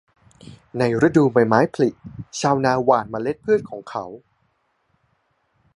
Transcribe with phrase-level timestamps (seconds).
[0.77, 1.89] ในฤดูใบไม้ผลิ
[2.39, 4.05] ชาวนาหว่านเมล็ดพืชของเขา